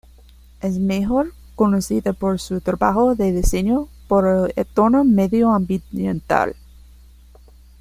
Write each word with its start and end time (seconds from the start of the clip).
Es 0.61 0.79
mejor 0.79 1.31
conocida 1.53 2.13
por 2.13 2.39
su 2.39 2.59
trabajo 2.59 3.13
de 3.13 3.31
diseño 3.33 3.87
por 4.07 4.27
el 4.27 4.53
entorno 4.55 5.03
medioambiental. 5.03 6.55